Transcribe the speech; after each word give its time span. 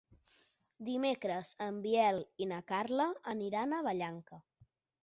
Dimecres 0.87 1.51
en 1.67 1.77
Biel 1.85 2.19
i 2.45 2.49
na 2.55 2.61
Carla 2.73 3.07
aniran 3.37 3.79
a 3.79 3.85
Vallanca. 3.91 4.43